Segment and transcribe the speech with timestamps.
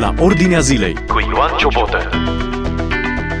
[0.00, 2.10] la Ordinea Zilei cu Ioan Ciobotă.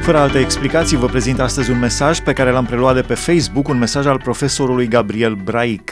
[0.02, 3.68] Fără alte explicații, vă prezint astăzi un mesaj pe care l-am preluat de pe Facebook,
[3.68, 5.90] un mesaj al profesorului Gabriel Braic.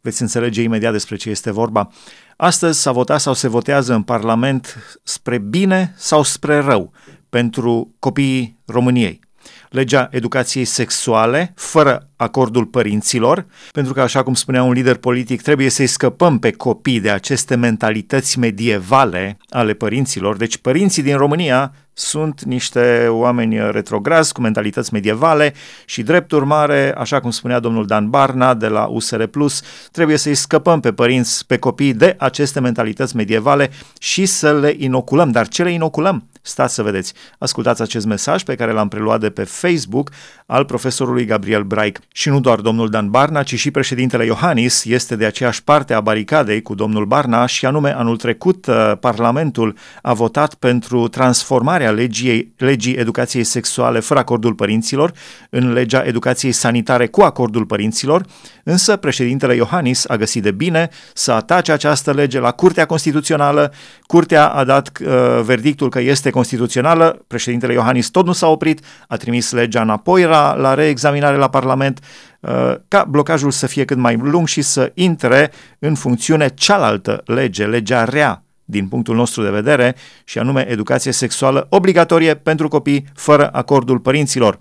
[0.00, 1.88] Veți înțelege imediat despre ce este vorba.
[2.36, 6.92] Astăzi s-a votat sau se votează în Parlament spre bine sau spre rău
[7.28, 9.20] pentru copiii României
[9.70, 15.68] legea educației sexuale, fără acordul părinților, pentru că, așa cum spunea un lider politic, trebuie
[15.68, 20.36] să-i scăpăm pe copii de aceste mentalități medievale ale părinților.
[20.36, 25.54] Deci părinții din România sunt niște oameni retrograzi cu mentalități medievale
[25.84, 30.34] și drept urmare, așa cum spunea domnul Dan Barna de la USR Plus, trebuie să-i
[30.34, 35.30] scăpăm pe părinți, pe copii de aceste mentalități medievale și să le inoculăm.
[35.30, 36.28] Dar ce le inoculăm?
[36.46, 37.12] Stați să vedeți.
[37.38, 40.10] Ascultați acest mesaj pe care l-am preluat de pe Facebook
[40.46, 42.00] al profesorului Gabriel Braic.
[42.12, 46.00] Și nu doar domnul Dan Barna, ci și președintele Iohannis este de aceeași parte a
[46.00, 52.52] baricadei cu domnul Barna și anume anul trecut uh, Parlamentul a votat pentru transformarea legii,
[52.56, 55.12] legii educației sexuale fără acordul părinților
[55.50, 58.24] în legea educației sanitare cu acordul părinților,
[58.64, 63.72] însă președintele Iohannis a găsit de bine să atace această lege la Curtea Constituțională.
[64.06, 65.06] Curtea a dat uh,
[65.42, 70.54] verdictul că este constituțională, președintele Iohannis tot nu s-a oprit, a trimis legea înapoi la,
[70.54, 72.00] la reexaminare la Parlament,
[72.40, 77.66] uh, ca blocajul să fie cât mai lung și să intre în funcțiune cealaltă lege,
[77.66, 83.48] legea rea din punctul nostru de vedere, și anume educație sexuală obligatorie pentru copii fără
[83.52, 84.58] acordul părinților.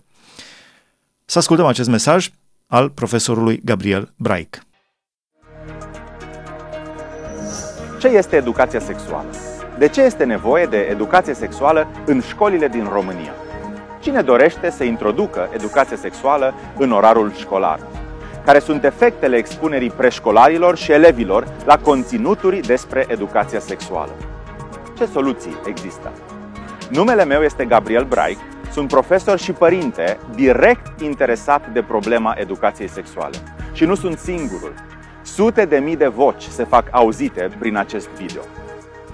[1.26, 2.30] Să ascultăm acest mesaj
[2.68, 4.64] al profesorului Gabriel Braic.
[8.00, 9.45] Ce este educația sexuală?
[9.78, 13.34] De ce este nevoie de educație sexuală în școlile din România?
[14.00, 17.80] Cine dorește să introducă educație sexuală în orarul școlar?
[18.46, 24.12] Care sunt efectele expunerii preșcolarilor și elevilor la conținuturi despre educația sexuală?
[24.98, 26.12] Ce soluții există?
[26.90, 28.38] Numele meu este Gabriel Braic,
[28.72, 33.38] sunt profesor și părinte direct interesat de problema educației sexuale.
[33.74, 34.74] Și nu sunt singurul.
[35.22, 38.42] Sute de mii de voci se fac auzite prin acest video.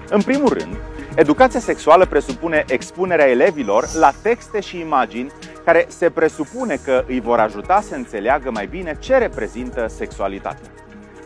[0.08, 0.76] În primul rând,
[1.14, 5.32] educația sexuală presupune expunerea elevilor la texte și imagini
[5.64, 10.70] care se presupune că îi vor ajuta să înțeleagă mai bine ce reprezintă sexualitatea.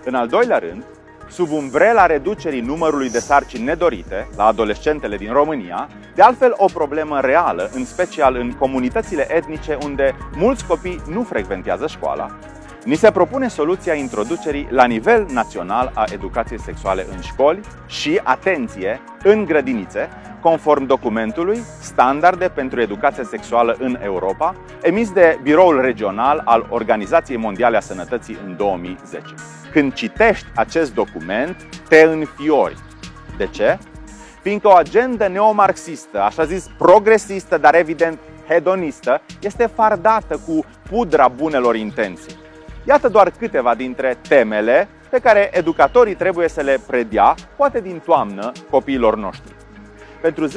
[0.05, 0.85] În al doilea rând,
[1.29, 7.21] sub umbrela reducerii numărului de sarcini nedorite la adolescentele din România, de altfel o problemă
[7.21, 12.39] reală, în special în comunitățile etnice unde mulți copii nu frecventează școala,
[12.87, 19.01] Ni se propune soluția introducerii la nivel național a educației sexuale în școli și, atenție,
[19.23, 20.09] în grădinițe,
[20.41, 27.77] conform documentului Standarde pentru educație sexuală în Europa, emis de Biroul Regional al Organizației Mondiale
[27.77, 29.23] a Sănătății în 2010.
[29.73, 31.57] Când citești acest document,
[31.89, 32.77] te înfiori.
[33.37, 33.79] De ce?
[34.43, 38.19] Fiindcă o agendă neomarxistă, așa zis progresistă, dar evident
[38.49, 42.45] hedonistă, este fardată cu pudra bunelor intenții.
[42.89, 48.53] Iată doar câteva dintre temele pe care educatorii trebuie să le predea, poate din toamnă,
[48.71, 49.55] copiilor noștri.
[50.21, 50.53] Pentru 0-4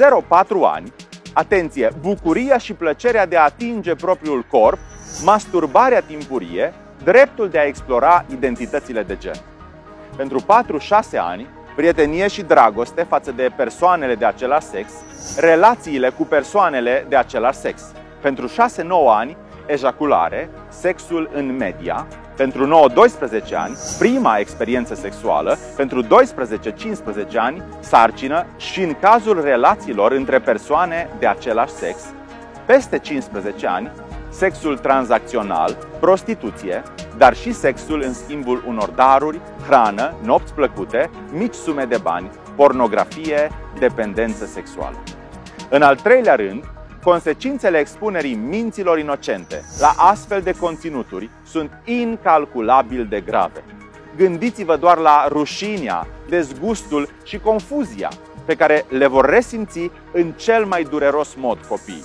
[0.62, 0.92] ani,
[1.32, 4.78] atenție, bucuria și plăcerea de a atinge propriul corp,
[5.24, 6.72] masturbarea timpurie,
[7.04, 9.36] dreptul de a explora identitățile de gen.
[10.16, 10.44] Pentru 4-6
[11.16, 14.92] ani, prietenie și dragoste față de persoanele de același sex,
[15.38, 17.92] relațiile cu persoanele de același sex.
[18.20, 18.52] Pentru 6-9
[19.06, 19.36] ani,
[19.66, 22.06] ejaculare, sexul în media,
[22.40, 22.88] pentru
[23.50, 26.06] 9-12 ani, prima experiență sexuală, pentru 12-15
[27.36, 31.96] ani, sarcină și în cazul relațiilor între persoane de același sex,
[32.66, 33.90] peste 15 ani,
[34.28, 36.82] sexul tranzacțional, prostituție,
[37.16, 43.50] dar și sexul în schimbul unor daruri, hrană, nopți plăcute, mici sume de bani, pornografie,
[43.78, 44.96] dependență sexuală.
[45.68, 46.64] În al treilea rând,
[47.02, 53.64] Consecințele expunerii minților inocente la astfel de conținuturi sunt incalculabil de grave.
[54.16, 58.08] Gândiți-vă doar la rușinea, dezgustul și confuzia
[58.44, 62.04] pe care le vor resimți în cel mai dureros mod copiii.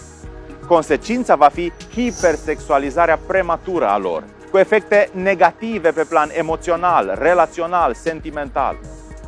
[0.67, 8.77] Consecința va fi hipersexualizarea prematură a lor, cu efecte negative pe plan emoțional, relațional, sentimental.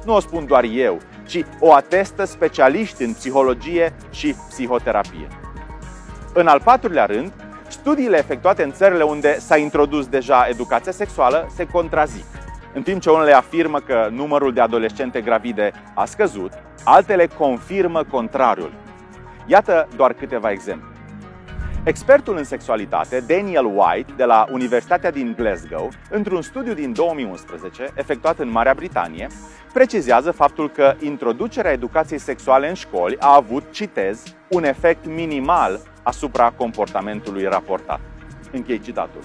[0.06, 5.28] Nu o spun doar eu, ci o atestă specialiști în psihologie și psihoterapie.
[6.40, 7.32] În al patrulea rând,
[7.68, 12.26] studiile efectuate în țările unde s-a introdus deja educația sexuală se contrazic.
[12.74, 16.52] În timp ce unele afirmă că numărul de adolescente gravide a scăzut,
[16.84, 18.74] altele confirmă contrariul.
[19.46, 20.88] Iată doar câteva exemple.
[21.84, 28.40] Expertul în sexualitate, Daniel White, de la Universitatea din Glasgow, într-un studiu din 2011, efectuat
[28.40, 29.28] în Marea Britanie,
[29.74, 36.54] precizează faptul că introducerea educației sexuale în școli a avut, citez, un efect minimal asupra
[36.58, 38.00] comportamentului raportat.
[38.52, 39.22] Închei citatul.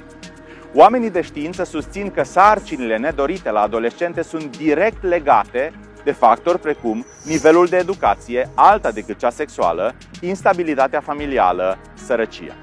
[0.75, 5.73] Oamenii de știință susțin că sarcinile nedorite la adolescente sunt direct legate
[6.05, 12.55] de factori precum nivelul de educație, alta decât cea sexuală, instabilitatea familială, sărăcia.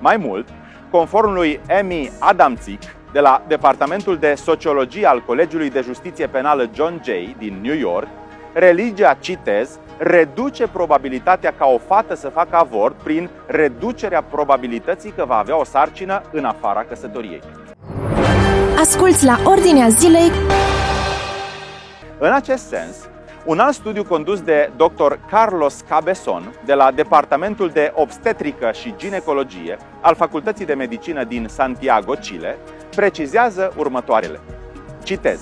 [0.00, 0.48] Mai mult,
[0.90, 2.80] conform lui Amy Adamczyk,
[3.12, 8.08] de la Departamentul de Sociologie al Colegiului de Justiție Penală John Jay din New York,
[8.52, 15.36] religia, citez, reduce probabilitatea ca o fată să facă avort prin reducerea probabilității că va
[15.36, 17.42] avea o sarcină în afara căsătoriei.
[18.78, 20.30] Asculți la Ordinea Zilei
[22.18, 23.08] în acest sens,
[23.44, 25.12] un alt studiu condus de dr.
[25.30, 32.12] Carlos Cabeson de la Departamentul de Obstetrică și Ginecologie al Facultății de Medicină din Santiago,
[32.12, 32.56] Chile,
[32.96, 34.40] precizează următoarele.
[35.02, 35.40] Citez.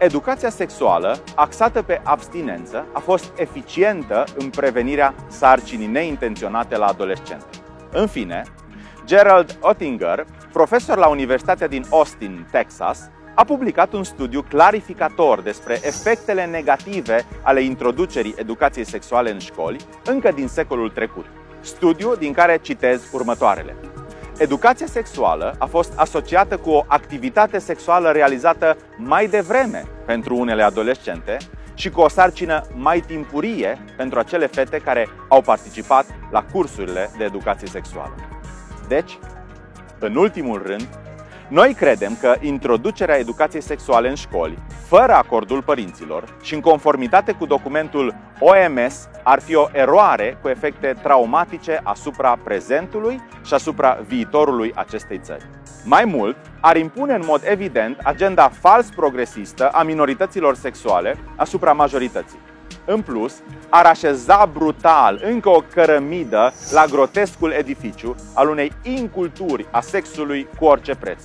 [0.00, 7.46] Educația sexuală, axată pe abstinență, a fost eficientă în prevenirea sarcinii neintenționate la adolescente.
[7.92, 8.42] În fine,
[9.04, 16.44] Gerald Ottinger, profesor la Universitatea din Austin, Texas, a publicat un studiu clarificator despre efectele
[16.44, 21.26] negative ale introducerii educației sexuale în școli încă din secolul trecut.
[21.60, 23.76] Studiu din care citez următoarele.
[24.40, 31.36] Educația sexuală a fost asociată cu o activitate sexuală realizată mai devreme pentru unele adolescente
[31.74, 37.24] și cu o sarcină mai timpurie pentru acele fete care au participat la cursurile de
[37.24, 38.14] educație sexuală.
[38.88, 39.18] Deci,
[39.98, 40.88] în ultimul rând,
[41.48, 44.58] noi credem că introducerea educației sexuale în școli,
[44.90, 50.96] fără acordul părinților și în conformitate cu documentul OMS, ar fi o eroare cu efecte
[51.02, 55.46] traumatice asupra prezentului și asupra viitorului acestei țări.
[55.84, 62.38] Mai mult, ar impune în mod evident agenda fals progresistă a minorităților sexuale asupra majorității.
[62.84, 69.80] În plus, ar așeza brutal încă o cărămidă la grotescul edificiu al unei inculturi a
[69.80, 71.22] sexului cu orice preț.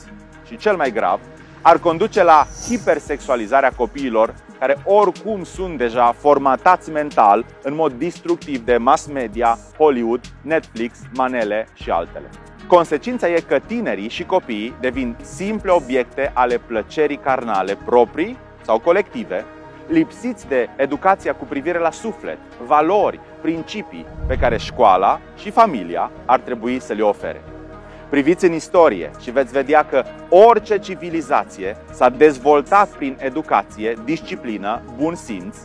[0.47, 1.19] Și cel mai grav,
[1.67, 8.77] ar conduce la hipersexualizarea copiilor care oricum sunt deja formatați mental în mod destructiv de
[8.77, 12.29] mass media, Hollywood, Netflix, manele și altele.
[12.67, 19.45] Consecința e că tinerii și copiii devin simple obiecte ale plăcerii carnale proprii sau colective,
[19.87, 26.39] lipsiți de educația cu privire la suflet, valori, principii pe care școala și familia ar
[26.39, 27.54] trebui să le ofere.
[28.09, 35.15] Priviți în istorie și veți vedea că orice civilizație s-a dezvoltat prin educație, disciplină, bun
[35.15, 35.57] simț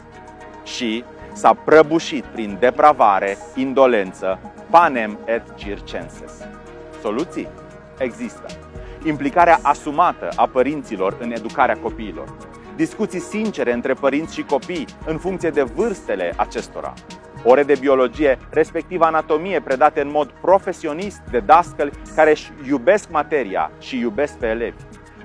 [0.65, 4.39] și s-a prăbușit prin depravare, indolență,
[4.71, 6.33] panem et circenses.
[7.01, 7.49] Soluții?
[7.99, 8.47] Există.
[9.05, 12.37] Implicarea asumată a părinților în educarea copiilor,
[12.77, 16.93] discuții sincere între părinți și copii în funcție de vârstele acestora,
[17.45, 23.71] ore de biologie, respectiv anatomie predate în mod profesionist de dascăli care își iubesc materia
[23.79, 24.77] și iubesc pe elevi.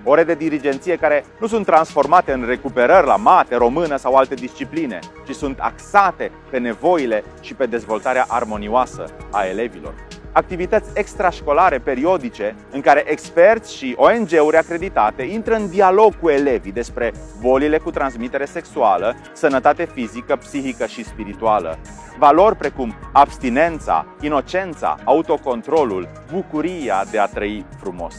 [0.04, 5.00] Ore de dirigenție care nu sunt transformate în recuperări la mate, română sau alte discipline,
[5.28, 9.94] ci sunt axate pe nevoile și pe dezvoltarea armonioasă a elevilor
[10.36, 17.14] activități extrașcolare periodice în care experți și ONG-uri acreditate intră în dialog cu elevii despre
[17.42, 21.80] bolile cu transmitere sexuală, sănătate fizică, psihică și spirituală.
[22.18, 28.16] Valori precum abstinența, inocența, autocontrolul, bucuria de a trăi frumos.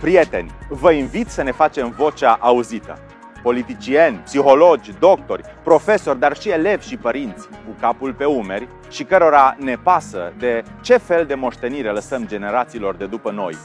[0.00, 2.98] Prieteni, vă invit să ne facem vocea auzită
[3.42, 9.56] politicieni, psihologi, doctori, profesori, dar și elevi și părinți cu capul pe umeri și cărora
[9.58, 13.56] ne pasă de ce fel de moștenire lăsăm generațiilor de după noi.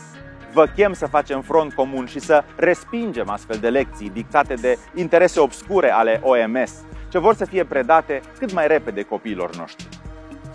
[0.53, 5.39] Vă chem să facem front comun și să respingem astfel de lecții dictate de interese
[5.39, 6.73] obscure ale OMS,
[7.09, 9.87] ce vor să fie predate cât mai repede copiilor noștri.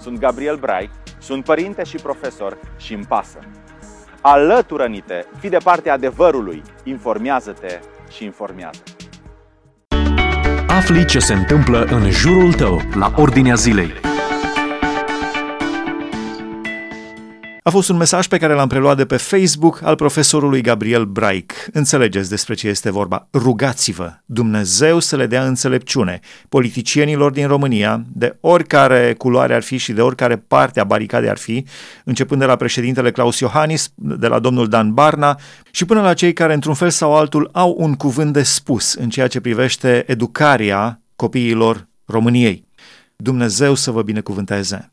[0.00, 3.38] Sunt Gabriel Brai, sunt părinte și profesor și îmi pasă.
[4.20, 8.80] Alătură-te, fi de partea adevărului, informează-te și informează.
[10.78, 13.92] Afli ce se întâmplă în jurul tău, la ordinea zilei.
[17.62, 21.52] A fost un mesaj pe care l-am preluat de pe Facebook al profesorului Gabriel Braic.
[21.72, 23.28] Înțelegeți despre ce este vorba.
[23.32, 29.92] Rugați-vă, Dumnezeu să le dea înțelepciune politicienilor din România, de oricare culoare ar fi și
[29.92, 31.64] de oricare parte a baricadei ar fi,
[32.04, 35.38] începând de la președintele Claus Iohannis, de la domnul Dan Barna
[35.70, 39.08] și până la cei care într-un fel sau altul au un cuvânt de spus în
[39.08, 42.66] ceea ce privește educarea copiilor României.
[43.16, 44.92] Dumnezeu să vă binecuvânteze!